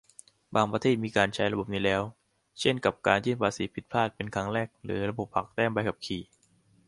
[0.55, 2.01] บางประเทศมีใช้ระบบนี้แล้ว
[2.59, 6.21] เช่นกับการยื่นภาษีผิดพลาดเป็นครั้งแรก หรือระบบหักแต้มใบขับขี่